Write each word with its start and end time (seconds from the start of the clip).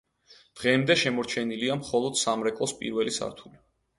დღემდე 0.61 0.93
შემორჩენილია 1.01 1.77
მხოლოდ 1.83 2.17
სამრეკლოს 2.21 2.75
პირველი 2.79 3.17
სართული. 3.21 3.63